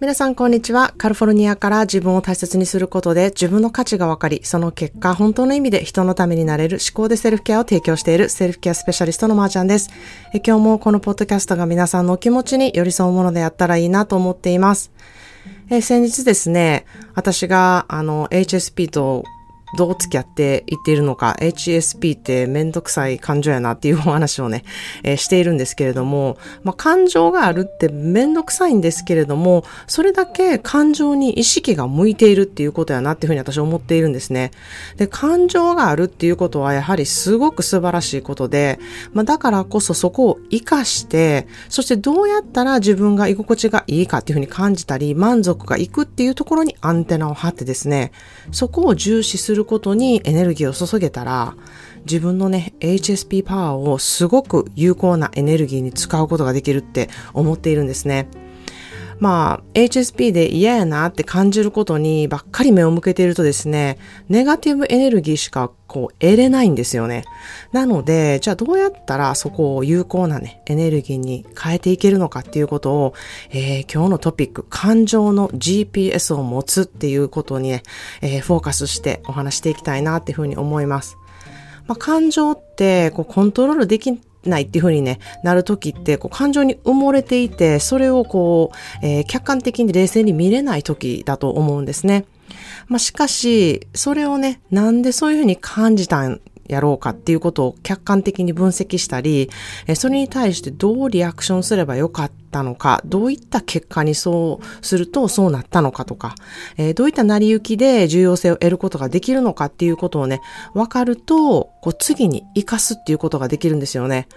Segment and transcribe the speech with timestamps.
[0.00, 0.94] 皆さんこんにちは。
[0.96, 9.90] カリフォルニアから自分を大切にすることで自分の価値が分かり、その結果本当の意味で人のためになれる思考でセルフケアを提供しているセルフケアスペシャリストのまーちゃんです。
[10.32, 14.92] え今日もこのポッドキャストが皆さんのお気持ちに寄り添うものであったらいいなと思っています。
[15.68, 19.24] え先日ですね、私があの HSP と
[19.76, 24.64] どう付き合っていっているのか、HSP ってめんどくさい感情やなっていうお話をね、
[25.02, 34.50] えー、しているんですけれども、まあ、感情があるってめんどくさいんですけれども、それだけ感情に意識が向いているっていうことやなっていうふうに私は思っているんですね。
[34.96, 38.78] で、感情があるっていうことはやはりすごく素晴らしいことで、
[39.12, 48.12] まあ、だからこそそこを活かして、そしてどうやったら自分が居心地がいいかっていうふうに感じたり、満足がいくっていうところにアンテナを張ってですね、
[48.52, 51.54] そこを重視するることにエネルギーを注げたら、
[52.06, 58.28] 自分のね、HSP パワーをすごく有効なエネルギーに使うことができるって思っているんですね。
[59.20, 63.98] まあ、HSP で嫌やなって感じることにばっかり目を向けているとですね、
[64.28, 67.24] ネガティブエネルギーしかこう得れないんですよね。
[67.72, 73.14] なので、じゃあどうやったらそこを有効なね、エネルギーに変えていけるのかっていうことを、
[73.50, 77.82] えー、今日のトピック、感情の GPS を持つっていうことにね、
[78.22, 81.16] えー、フォーカスしてお話していきたいなっていうふうに思います。
[81.88, 84.12] まあ、感情ってこうコントロールでき
[84.44, 88.70] ないっていうふうにね、なる時って、こう、感情に埋もれていて、それをこ
[89.02, 92.24] う、えー、客観的に冷静に見れない時だと思うんですね。
[92.86, 99.50] まあ、しかし、それをね、なんでそういうふうに感じたんやろうかっていうことを客観的に分析したり、
[99.96, 106.34] それに対してどうリアクションすればよかったのか、どういった結果にそうするとそうなったのかとか、
[106.94, 110.40] どういった成り行きで重要性を得ることができるのかっていうことをね、
[110.74, 114.28] 分かると、こう次に活かすっていうことができるんですよね。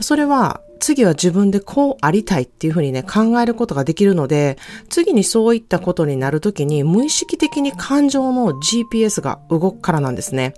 [0.00, 4.56] それは次は自分でこうありたいっていうふうにね、考えることができるので、
[4.88, 10.54] 次にそういったことになるときに無意識的に感情の GPS が動くからなんですね。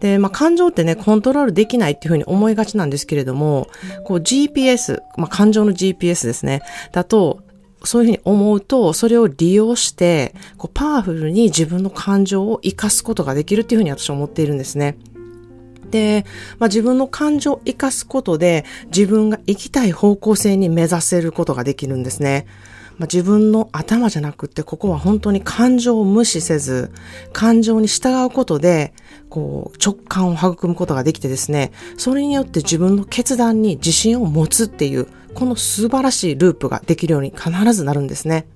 [0.00, 3.68] で、まあ、感情ってね、コントロールできないっていうふうに思いがちなんですけれども、
[4.04, 6.62] こう GPS、まあ、感情の GPS ですね、
[6.92, 7.40] だと、
[7.84, 14.96] そういうふうに思うと、それを利用して、こうパワフルに自分の感情を活かすことができるっていうふうに私は思っているんですね。
[15.90, 16.24] で、
[16.58, 22.46] まあ、自分の感情を活かすことで、自分が生きたい方向性に目指せることができるんですね。
[22.98, 26.92] まあ、自分の頭じゃなくって、ここは本当に感情を無視せず、
[27.32, 28.94] 感情に従うことで、
[29.28, 38.46] こう、直感を育むことができてですね、それによって自分の決断に自信を持つっていう、この素晴らしいループができるように必ずなるんですね。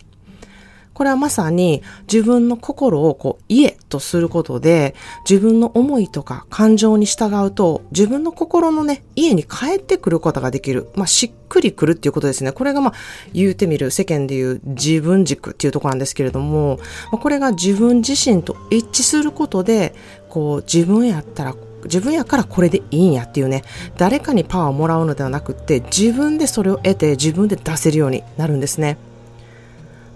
[0.98, 4.96] これはまさに自分の心をこう家とすることで
[5.30, 10.88] 自分の思いとか感情に従うと自分の心のね家に帰ってくることができる。
[10.96, 12.50] まあしっくりくるっていうことですね。
[12.50, 12.94] これがまあ
[13.32, 16.80] 言うてみる世間で言う自分軸っていうとこなんですけれども、
[17.12, 19.94] まこれが自分自身と一致することで
[20.28, 21.54] こう自分やったら
[21.84, 23.62] 自分やからこれでいいんやっていうね、
[23.98, 28.98] 誰かにパワーをもらうのではなくって、自分でそれを得て自分で出せるようになるんですね。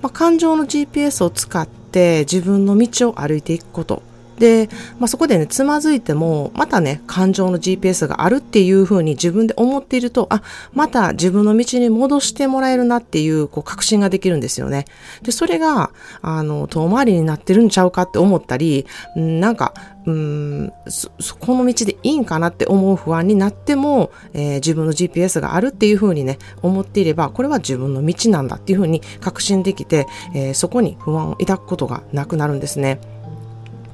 [0.03, 4.03] まあ、感情の GPS を使って自分の道を歩いていくこと。
[4.43, 10.43] で、まあ、そこでね、つまずいても、またね、感情の GPS があるっていうふうに自分で思っていると、あ、
[10.73, 14.87] また自分の道に戻してもらえるなっていう、こう、確信ができるんですよね。
[15.23, 15.93] で、それが、
[16.23, 19.75] あの、遠回りになってるんちゃうかって思ったり、なんか、
[20.07, 32.99] うん、そ、この道でいいんかなって思う不安になっても、えー、自分の GPS があるっていうふうにね、思っていれば、これは自分の道なんだっていうふうに確信できて、えー、そこに不安を抱くことがなくなるんですね。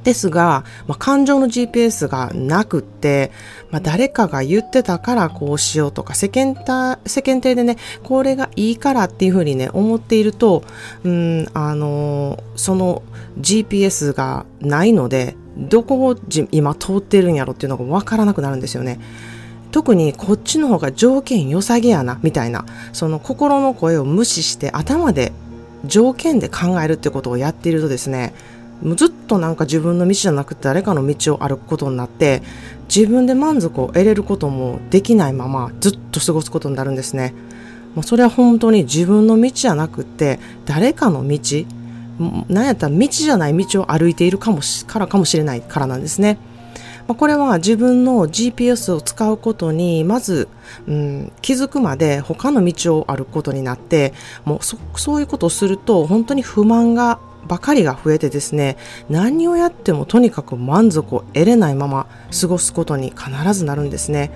[0.08, 3.30] ですが、まあ、感情の GPS がなくって、
[3.70, 10.64] まあ、誰かが言ってたからこうしようとか、世間た、世間体でね、これがいいからっていうふうにね、思っていると、
[11.04, 13.02] うん、あのその
[13.38, 16.16] GPS がないので、どこを
[16.52, 18.98] 今通ってるんやろっていうのがわからなくなるんですよね。
[19.72, 25.32] 特にこっちの方が条件良さげやな、みたいな、その心の声を無視して頭で
[25.84, 28.32] 条件で考えるってことをやっているとですね、
[28.82, 32.42] もうずっとなんか自分の道じゃなくて誰かの道を歩くことになって
[32.94, 37.34] 自分で満足を得れることもできないままずっと過ごすことになるんですね。
[37.94, 41.38] もうそれは本当に自分の道じゃなくて誰かの道
[42.48, 46.38] なんやったら道じゃない道を歩いているかもしからかもしれないからなんですね。
[47.08, 50.46] まあ、これは自分の GPS を使うことにまず、
[50.86, 54.12] うん、気づくまで他の道を歩くことになって
[54.44, 58.76] もうそそういうことをすると本当に不満がばかりが増えてですね
[59.08, 62.06] 何をやってもとにかく満足を得れないまま
[62.40, 64.30] 過ごすことに必ずなるんですね。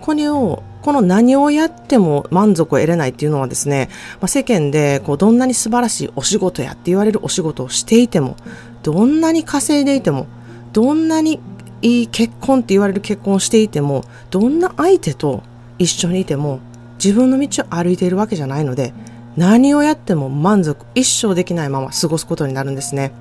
[0.00, 3.88] これをこの何をやっても満足を得れないっていうのはですね、
[4.20, 8.36] まあ、世間でこうどんなに素晴らしいお仕事やって言われるお仕事をしていても、
[8.82, 10.26] どんなに稼いでいても、
[10.74, 11.40] どんなに
[11.80, 15.42] いい結婚って言われる結婚をしていても、どんな相手と
[15.78, 16.60] 一緒にいても、
[17.02, 18.92] 自分の道を歩いているわけじゃないので、
[19.36, 23.12] 何をやっても満足一生できないまま過ごすことになるんですね。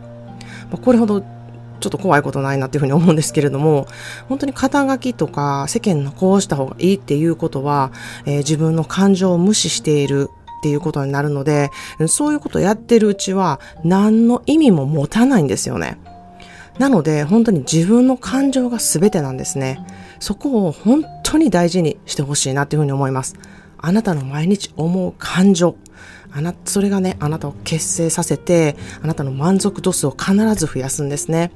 [0.71, 3.88] まあ、これほどちょっと怖いことないなっていうふうに思うんですけれども、
[4.30, 7.92] 本当に肩書きとか世間のこうした方がいいっていうことは、
[8.25, 10.30] えー、自分の感情を無視している
[10.60, 11.71] っていうことになるので、
[12.07, 15.98] そういうことをやってるうちは何の意味も持たないんですよね。
[16.80, 19.86] なので本当に自分の感情が全てなんですね。
[20.19, 23.36] そこを本当に大事にしてほしいなっていうふうに思います。
[23.85, 25.75] あなたの毎日思う感情。
[26.31, 31.51] あな、それがね、あなたを結成させて、あなたの満足度数を必ず増やすんですね。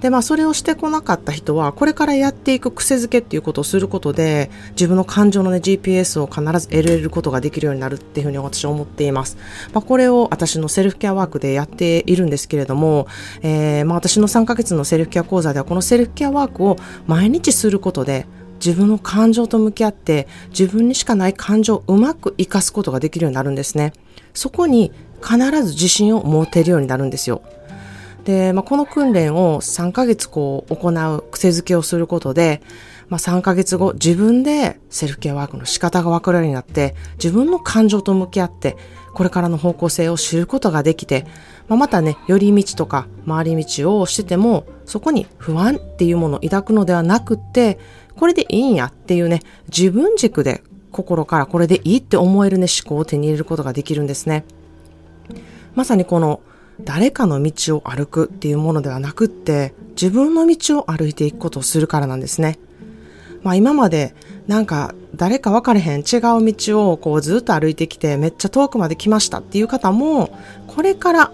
[0.00, 9.36] で、まあ、それをしてこなかった人は、これからやっていく癖づけっていうことをすることで、自分の感情のね、GPS を必ず得られることができるようになるっていうふうに私は思っています。
[9.72, 13.08] まあ、これを私のセルフケアワークでやっているんですけれども、
[13.42, 16.76] えー、まあ、私の3ヶ月のセルフケア講座では、このセルフケアワークを
[17.08, 18.26] 毎日することで、
[18.64, 23.92] 自分の感情と向き合って自分にしかない感情をうまく活かすことができるようになるんですね。
[24.34, 24.92] そこに
[25.22, 27.42] 必ず自信を持てるようになるんですよ。
[28.26, 32.60] で、まあ、この訓練を3ヶ月こう行う癖づけをすることで、
[33.08, 38.76] まあ、3ヶ月後自分でセルフケアワークの仕方がわかるようになって自分の感情と向き合って
[39.14, 41.24] これからの方向性を知ることができて、
[41.68, 47.78] まあ、またね、寄り道とか回り道をしててもそこに不安っていうものを抱くのではなくって
[48.16, 54.44] これでいいんやっていうね、自分軸で心からこれでいいって思えるね、思考を手に入れることができるんですね。
[55.74, 56.40] まさにこの
[56.80, 62.58] 誰かの道を歩くっていうものではなくって、自分の道を歩いていくことをするからなんですね。
[63.42, 64.14] まあ今まで
[64.46, 70.30] なんか誰か分かれへん違う道をこうずっと歩いてきてめっちゃ遠くまで来ましたっていう方も、
[70.66, 71.32] これから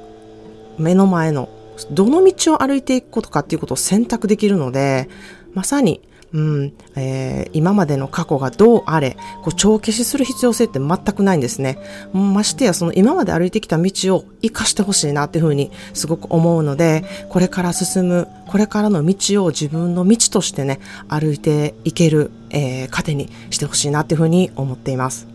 [0.79, 1.49] 目の前の
[1.91, 5.09] どの道を歩いていくことかっていうことを選択できるので、
[5.55, 6.01] まさに
[6.33, 11.79] うん、えー、今までの過去がどうあれ、こう帳消しする必要性って全くないんですね。
[12.13, 25.32] ましてやその今まで歩いてきた道を生かしてほしいなっていうふうにすごく思うので、これから進む、これからの道を自分の道としてね、歩いていける、えー、糧にしてほしいなっていうふうに思っています。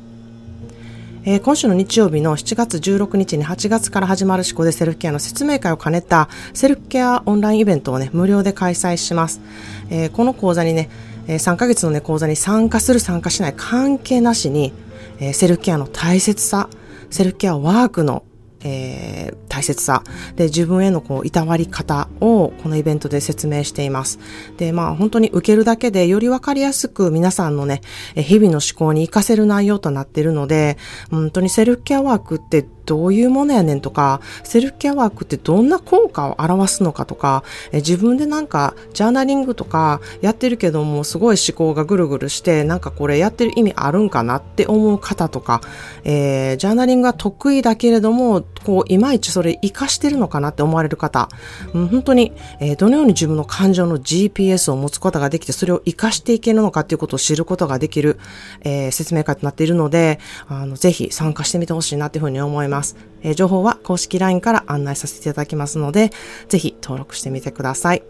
[1.30, 9.42] えー、今週の日曜日の7月16日に8月から始まる思考でセルフケアの説明会を兼ねたセルフケアオンラインイベントをね、無料で開催します。
[9.90, 10.90] えー、この講座にね、
[11.28, 14.72] え3ヶ月のね、講座に参加する参加しない関係なしに、
[15.20, 16.70] えセルフケアの大切さ、
[17.10, 18.24] セルフケアワークの
[18.64, 20.04] えー、大切さ
[20.36, 24.20] で自分へのこういたわり方をこのイベントで説明しています。
[24.58, 27.82] で、まあ本当に受けるだけでよりわかりやすく皆さんのね、
[28.16, 30.78] 日々の思考に活かせる内容となっているので、
[31.10, 45.62] 本当にセルフケアワークってどういうものやねんとか、セルフケアワークってどんな効果を表すのかとか、え自分でなんかジャーナリングとかやってるけどもすごい思考がぐるぐるして、なんかこれやってる意味あるんかなって思う方とか、
[46.04, 51.30] えー、ジャーナリングが得意だけれども、こう、いまいちそれ活かしてるのかなって思われる方、
[51.74, 58.20] うん、本当に、えー、どのように自分の感情の GPS を持つことができて、それを活かしていけるのかっていうことを知ることができる、
[58.62, 62.77] えー、説明会となっているので、あの、ぜひ参加してみてほしいなっていうふうに思います。
[62.78, 62.96] ます。
[63.24, 66.12] えー、情報は公式 LINE から案内させていただきますので、
[66.48, 68.04] ぜひ登録してみてください。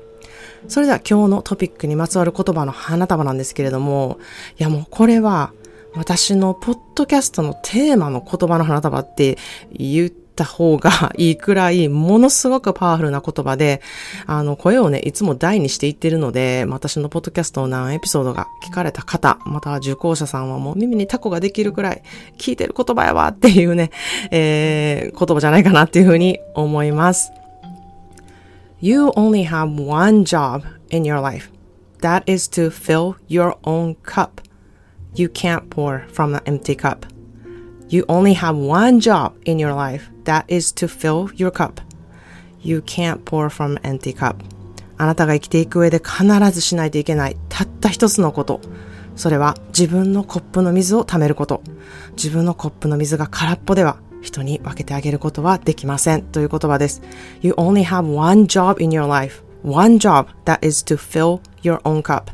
[0.68, 4.20] それでは今日のトピックにまつわる言葉の花束なんですけれども、
[4.60, 5.54] いやもうこれは
[5.96, 9.38] 私のポッドキャストのテーマの言葉の花束って
[9.72, 13.82] 言ってた方がいいくらい、ものすごくパワフルな言葉で、
[14.26, 22.04] あの、声をね、いつも大にしていってるので、私のポッドキャストの何エピソードが聞かれた方、または受講者さんはもう耳にタコができるくらい、
[22.38, 23.92] 聞いてる言葉やわっていうね、
[24.32, 27.32] えー、言葉じゃないかなっていうふうに思います。
[28.80, 31.52] You only have one job in your life.
[32.02, 34.42] That is to fill your own cup.
[35.16, 37.17] You can't pour from an empty cup.
[37.90, 40.10] You only have one job in your life.
[40.26, 41.80] That is to fill your cup.
[42.62, 44.36] You can't pour from empty cup.
[44.98, 48.60] あなたが生きていく上で必ずしないといけないたった一つのこと。
[49.16, 51.62] それは自分のコップの水を貯めること。
[52.16, 57.02] 自分のコップの水が空っぽでは人に分けてあげることはできませんという言葉です。
[57.42, 59.44] You only have one job in your life.
[59.64, 62.32] One job that is to fill your own cup.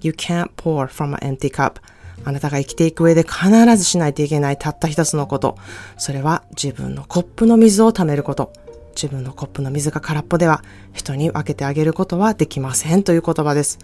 [0.00, 1.76] You can't pour from an empty cup.
[2.24, 5.56] あなたが生きていく上で必ずしないといけないたった一つのこと。
[5.96, 8.52] それは自分のコップの水を貯めること。
[8.94, 10.62] 自分のコップの水が空っぽでは
[10.92, 13.78] 人に分けてあげることはできませんという言葉です。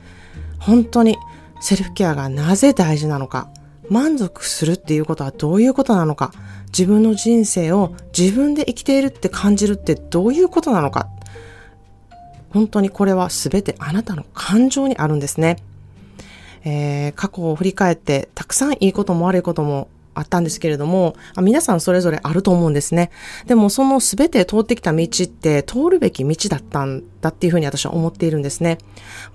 [0.59, 1.17] 本当に
[1.61, 3.49] セルフケアがなぜ大事なのか、
[3.89, 6.33] 満足するっていうことはどういうことなのか、
[6.67, 11.09] 自分の人生を自分で生きているって感じるってどういうことなのか、
[12.51, 15.57] 本当にこれは全てあなたの感情にあるんですね。
[16.65, 19.89] えー、過去を振り返ってたくさんいいことも悪いことも
[20.19, 23.11] あったんですけれども、皆さんそれぞれあると思うんですね。
[23.47, 28.79] でもその全て通ってきた道って通るべき道だったんだっていうふうに私は思っているんですね。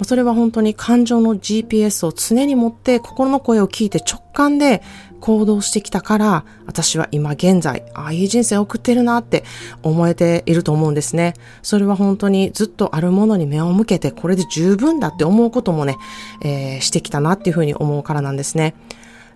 [0.04, 4.82] それは本当に感情の GPS を常に持って心の声を聞いて直感で
[5.24, 9.46] 行動してきたから、私は今現在、ああいう人生を送ってるなって
[9.82, 11.34] 思えていると思うんですね。
[11.62, 15.98] それは本当にずっとあるものに目を向けて、これで十分だって思うこともね、
[16.44, 18.76] えー、してきたなっていうふうに思うからなんですね。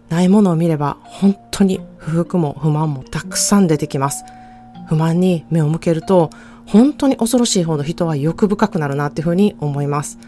[0.10, 4.24] ないものを見れば本当に不服も不満もたくさん出てきます。
[4.88, 6.30] 不満に目を向けると
[6.66, 10.20] 本当に恐ろしいほど人は欲深くなるなっていうふうに思います。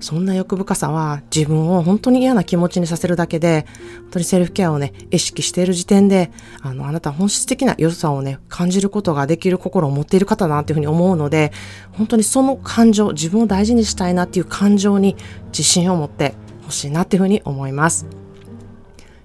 [0.00, 3.66] そんな欲深さは自分を本当に嫌な気持ちにさせるだけで、
[4.02, 6.30] 本当にセルフケアをね、意識している時点で、
[6.62, 11.52] あの、あなた本質的な良さをね、感じることができる心を持っている方だなっていうふうに思うので、
[11.92, 15.16] 本当にその感情、自分を大事にしたいなっていう感情に
[15.48, 16.34] 自信を持って
[16.64, 18.06] ほしいなっていうふうに思います。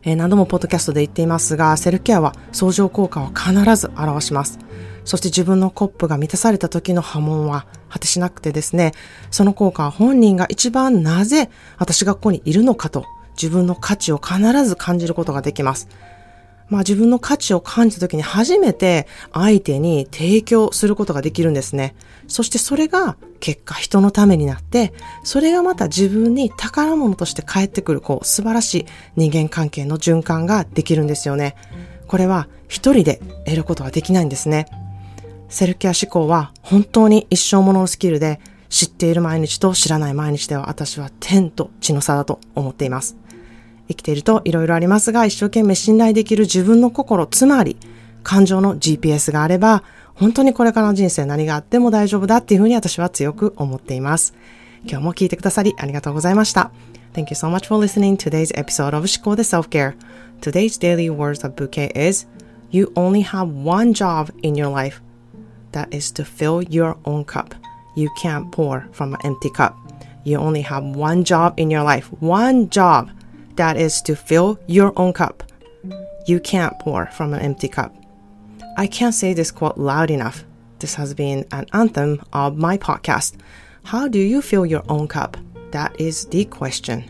[0.05, 4.59] えー、何度もポッドキャストで言っていますが、セルケアは相乗効果を必ず表します。
[5.03, 8.93] そして自分のコップが満たされた時の波紋は果てしなくてですね、
[9.31, 15.89] その効果は本人が一番なぜ私がここにいるのかと自分の価値を必ず感じることができます。
[16.69, 21.95] まあ自分の価値を感じた時に初めて相手に提供することができるんですね。
[22.27, 24.93] そしてそれが結果人のためになって、
[25.23, 31.55] それがまた自分に宝物として返ってくる、こう素晴らしい人間関係の循環ができるんですよね。
[32.07, 34.65] これは一人で得ることはできないんですね。
[35.49, 43.15] セルケア思考は本当に一生もののスキルで知っている毎日と知らない毎日では私は天と地の差だと思っています。
[43.87, 47.77] 生きていると色々ありますが、一生懸命信頼できる自分の心、つまり
[48.23, 49.83] 感情の GPS があれば、
[50.15, 54.33] 本当にこれからの人生何があっても大丈夫だっていうふうに私は強く思っています。
[54.83, 56.71] 今日も聞いてくださりありがとうございました。
[57.13, 59.95] Thank you so much for listening to today's episode of 思考で Self-Care.
[60.41, 62.27] Today's daily words of bouquet is
[62.71, 65.01] You only have one job in your life.
[65.71, 67.55] That is to fill your own cup.
[67.95, 69.75] You can't pour from an empty cup.
[70.25, 72.09] You only have one job in your life.
[72.19, 73.09] One job.
[73.55, 75.43] That is to fill your own cup.
[76.27, 77.95] You can't pour from an empty cup.
[78.77, 80.43] I can't say this quote loud enough.
[80.79, 83.35] This has been an anthem of my podcast.
[83.83, 85.37] How do you fill your own cup?
[85.71, 87.03] That is the question.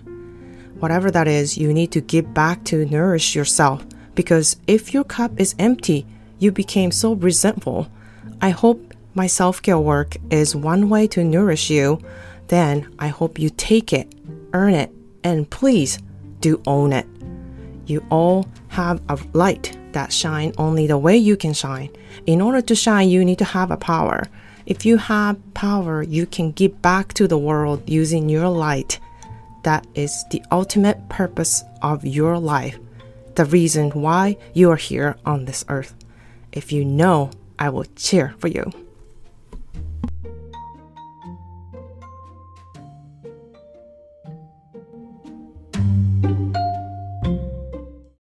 [0.79, 5.39] Whatever that is, you need to give back to nourish yourself because if your cup
[5.39, 6.05] is empty,
[6.37, 7.87] you became so resentful.
[8.41, 12.01] I hope my self care work is one way to nourish you.
[12.49, 14.13] Then I hope you take it,
[14.53, 14.91] earn it,
[15.23, 15.97] and please
[16.45, 17.07] do own it.
[17.87, 21.89] You all have a light that shine only the way you can shine.
[22.27, 24.27] In order to shine, you need to have a power.
[24.67, 28.99] If you have power, you can give back to the world using your light.
[29.63, 32.77] That is the ultimate purpose of your life,
[33.33, 35.95] the reason why you are here on this earth.
[36.51, 38.84] If you know, I will cheer for you.